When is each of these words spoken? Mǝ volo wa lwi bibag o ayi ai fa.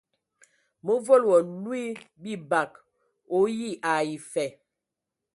Mǝ 0.85 0.93
volo 1.05 1.27
wa 1.33 1.39
lwi 1.63 1.83
bibag 2.21 2.71
o 3.35 3.37
ayi 3.49 3.69
ai 3.95 4.11
fa. 4.31 4.45